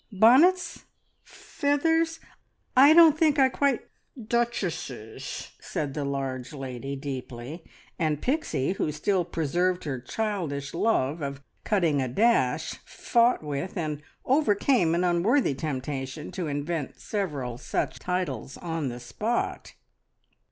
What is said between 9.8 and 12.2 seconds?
her childish love of cutting a